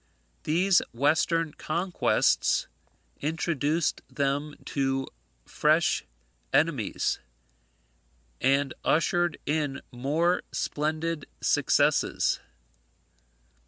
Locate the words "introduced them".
3.19-4.55